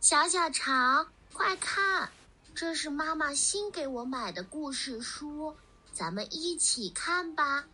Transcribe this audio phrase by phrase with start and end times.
[0.00, 2.10] 小小肠，快看，
[2.54, 5.54] 这是妈妈新给我买的故事书，
[5.92, 7.66] 咱们一起看吧。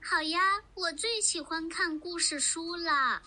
[0.00, 3.20] 好呀，我最喜欢看故事书了。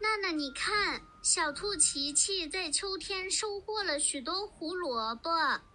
[0.00, 5.28] 娜娜，你看，小兔琪琪在秋天收获了许多胡萝卜，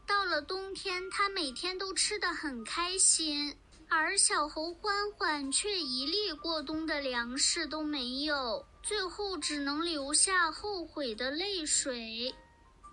[0.07, 3.53] 到了冬天，它每天都吃得很开心。
[3.93, 12.33] 而小猴欢欢却一粒过冬的粮食都没有，最后只能留下后悔的泪水。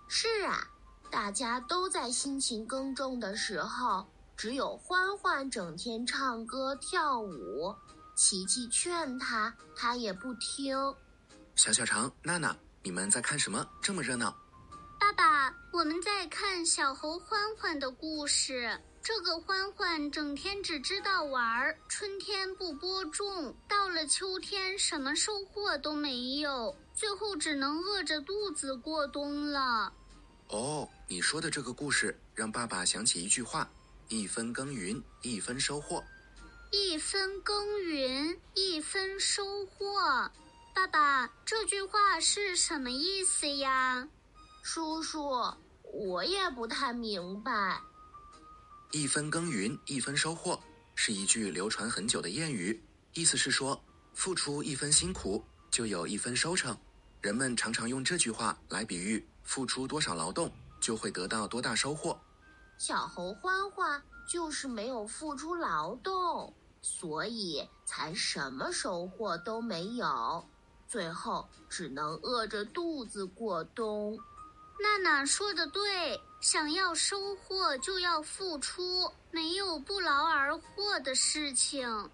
[0.09, 0.66] 是啊，
[1.09, 4.04] 大家都在辛勤耕种的时候，
[4.37, 7.73] 只有欢欢整天唱歌跳舞。
[8.16, 10.76] 琪琪劝他，他也不听。
[11.54, 13.65] 小小肠、娜娜，你们在看什么？
[13.80, 14.37] 这么热闹？
[14.98, 18.76] 爸爸，我们在看小猴欢欢的故事。
[19.02, 29.93] 这个欢欢整天只知道玩儿，春天不播种，到了秋天什么收获都没有，最后只能饿着肚子过冬了。
[30.48, 33.68] 哦，你说的这个故事让爸爸想起一句话：
[34.09, 36.05] 一分耕耘一分收获。
[36.71, 40.30] 一分耕耘一分收获，
[40.74, 44.07] 爸爸，这句话是什么意思呀？
[44.62, 45.55] 叔叔，
[45.95, 47.80] 我也不太明白。
[48.90, 50.58] 一分耕耘一分收获
[50.94, 53.78] 是一句流传很久的谚语，意思是说，
[54.14, 56.74] 付出一分辛苦就有一分收成。
[57.20, 60.50] 人们常常用这句话来比喻付出多少劳动
[60.80, 62.18] 就会得到多大收获。
[62.78, 70.48] 小猴欢欢就是没有付出劳动，所以才什么收获都没有，
[70.86, 74.19] 最后只能饿着肚子过冬。
[74.81, 76.21] 娜娜说的对。
[76.41, 82.09] 想要收获，就要付出，没有不劳而获的事情。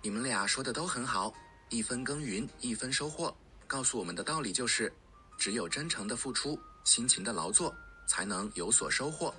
[0.00, 1.34] 你们俩说的都很好，
[1.68, 4.92] 一分耕耘一分收获，告诉我们的道理就是，
[5.36, 7.74] 只有真诚的付出，辛勤的劳作，
[8.06, 9.34] 才能有所收获。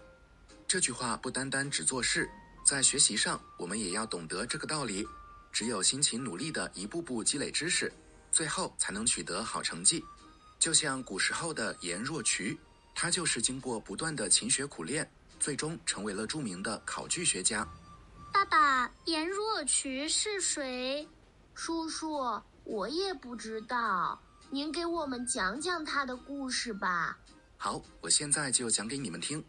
[0.68, 2.30] 这句话不单单只做事，
[2.66, 5.08] 在学习上，我们也要懂得这个道理。
[5.54, 7.89] 只有辛勤努力的一步步积累知识，
[8.30, 10.04] 最后才能取得好成绩。
[10.60, 12.58] 就像古时候的颜若渠。
[13.00, 15.08] 他就是经过不断的勤学苦练，
[15.40, 17.64] 最终成为了著名的考据学家。
[18.34, 21.08] 爸爸，颜若渠是谁？
[21.54, 24.20] 叔叔，我也不知道，
[24.50, 27.16] 您给我们讲讲他的故事吧。
[27.56, 29.44] 好，我现在就讲给你们听。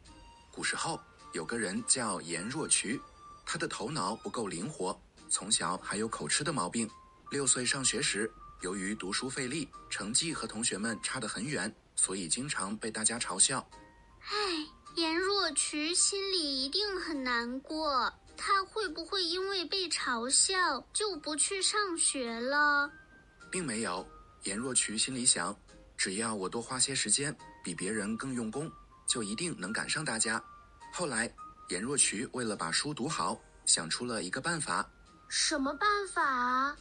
[0.50, 1.00] 古时候
[1.32, 3.00] 有个人叫颜若渠，
[3.46, 4.94] 他的头脑不够灵活，
[5.30, 6.86] 从小还有口吃的毛病。
[7.30, 8.30] 六岁上学时，
[8.60, 11.74] 由于读书费力，成绩和同学们差得很远。
[11.94, 13.68] 所以经常被大家嘲笑。
[14.20, 14.30] 唉，
[14.94, 18.12] 颜若渠心里一定很难过。
[18.36, 22.88] 他会不会因为被嘲笑就不去上学了？
[23.50, 24.08] 并没有，
[24.44, 25.52] 颜若渠心里想：
[25.96, 28.70] 只要我多花些时间，比别人更用功，
[29.08, 30.40] 就一定能赶上大家。
[30.92, 31.28] 后来，
[31.68, 34.88] 颜若渠为了把书读好，想出了一个办法。
[35.28, 36.76] 什么办法？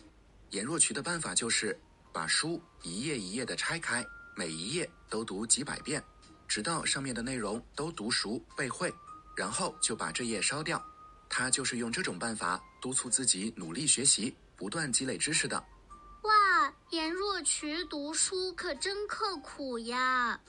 [0.52, 1.78] 颜若渠的办法就是
[2.14, 4.06] 把书一页一页的拆开。
[4.36, 6.04] 每一页都读几百遍，
[6.48, 8.94] 直到上面的内容都读熟背会，
[9.36, 10.80] 然后就把这页烧掉。
[11.28, 15.58] 他就是用这种办法督促自己努力学习，不断积累知识的。
[16.22, 20.40] 哇，颜若渠读书可真刻苦呀！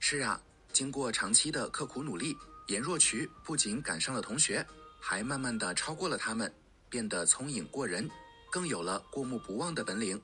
[0.00, 0.40] 是啊，
[0.72, 4.66] 经过长期的刻苦努力，颜若渠不仅赶上了同学，
[5.00, 6.52] 还慢慢的超过了他们，
[6.90, 8.10] 变得聪颖过人，
[8.50, 10.20] 更有了过目不忘的本领。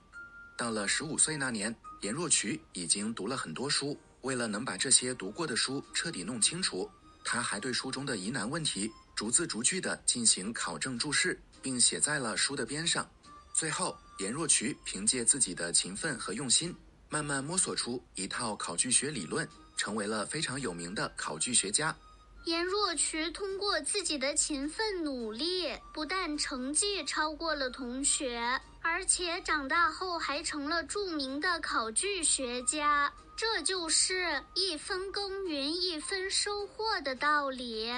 [0.56, 3.99] 到了十五岁那年，颜若渠已经读了很多书。
[4.22, 6.88] 为了能把这些读过的书彻底弄清楚，
[7.25, 13.10] 他还对书中的疑难问题逐字逐句地进行考证注释，并写在了书的边上。
[13.53, 16.72] 最后，颜若渠凭借自己的勤奋和用心，
[17.09, 21.97] 慢慢摸索出一套考据学理论，成为了非常有名的考据学家。
[22.44, 33.12] 颜若渠通过自己的勤奋努力，不但成绩超过了同学，而且长大后还成了著名的考据学家。
[33.36, 37.91] 这就是一分耕耘一分收获的道理。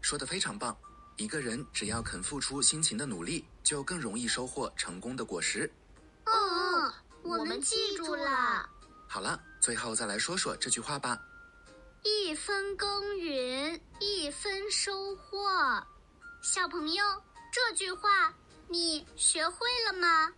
[0.00, 0.76] 说的非常棒！
[1.16, 5.70] 一个人只要肯付出辛勤的努力，就更容易收获成功的果实。
[6.24, 6.92] 嗯，
[7.22, 8.68] 我们记住了。
[9.08, 11.20] 好了，最后再来说说这句话吧。
[12.04, 15.86] 一分耕耘一分收获，
[16.42, 17.04] 小朋友，
[17.52, 18.34] 这句话
[18.66, 20.32] 你学会了吗？